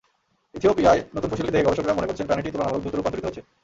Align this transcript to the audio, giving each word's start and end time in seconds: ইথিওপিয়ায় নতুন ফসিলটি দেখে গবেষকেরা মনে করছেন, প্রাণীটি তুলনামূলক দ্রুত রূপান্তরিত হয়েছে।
ইথিওপিয়ায় 0.55 1.01
নতুন 1.15 1.29
ফসিলটি 1.31 1.51
দেখে 1.53 1.65
গবেষকেরা 1.67 1.97
মনে 1.97 2.07
করছেন, 2.07 2.27
প্রাণীটি 2.27 2.49
তুলনামূলক 2.51 2.81
দ্রুত 2.81 2.95
রূপান্তরিত 2.95 3.23
হয়েছে। 3.25 3.41